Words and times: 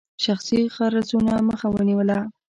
شخصي 0.25 0.59
غرضونو 0.75 1.33
مخه 1.49 1.67
ونیوله. 1.71 2.19